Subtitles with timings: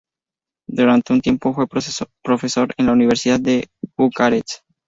[0.67, 1.67] Durante un tiempo, fue
[2.23, 4.63] profesor en la Universidad de Bucarest.